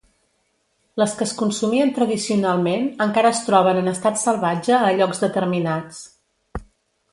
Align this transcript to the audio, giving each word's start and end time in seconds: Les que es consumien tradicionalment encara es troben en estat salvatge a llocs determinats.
Les 1.01 1.11
que 1.19 1.21
es 1.25 1.33
consumien 1.41 1.91
tradicionalment 1.97 2.89
encara 3.07 3.33
es 3.39 3.43
troben 3.51 3.83
en 3.83 3.93
estat 3.93 4.19
salvatge 4.25 4.77
a 4.81 4.91
llocs 5.03 5.25
determinats. 5.27 6.05